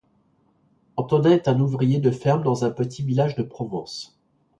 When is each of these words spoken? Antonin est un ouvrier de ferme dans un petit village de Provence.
Antonin 0.97 1.29
est 1.29 1.47
un 1.47 1.59
ouvrier 1.59 1.99
de 1.99 2.09
ferme 2.09 2.41
dans 2.41 2.65
un 2.65 2.71
petit 2.71 3.03
village 3.03 3.35
de 3.35 3.43
Provence. 3.43 4.19